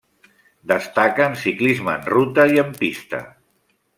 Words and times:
Destaca 0.71 1.27
en 1.33 1.35
ciclisme 1.41 1.95
en 1.97 2.09
ruta 2.15 2.47
i 2.55 2.59
en 2.65 2.75
pista. 2.83 3.23